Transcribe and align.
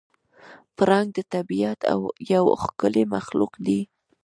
پړانګ 0.75 1.09
د 1.17 1.19
طبیعت 1.33 1.79
یو 2.33 2.45
ښکلی 2.61 3.03
مخلوق 3.15 3.53
دی. 3.65 3.81